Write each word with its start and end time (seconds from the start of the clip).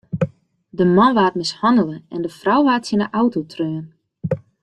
De 0.77 0.85
man 0.95 1.15
waard 1.17 1.35
mishannele 1.39 1.97
en 2.15 2.21
de 2.25 2.31
frou 2.39 2.59
waard 2.67 2.83
tsjin 2.85 3.01
de 3.03 3.07
auto 3.19 3.39
treaun. 3.51 3.85